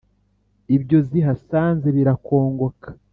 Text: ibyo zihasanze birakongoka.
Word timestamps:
ibyo 0.75 0.97
zihasanze 1.09 1.87
birakongoka. 1.97 2.87